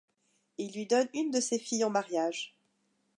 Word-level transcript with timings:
Il 0.57 0.73
lui 0.73 0.87
donne 0.87 1.07
une 1.13 1.29
de 1.29 1.39
ses 1.39 1.59
filles 1.59 1.83
en 1.83 1.91
mariage. 1.91 2.55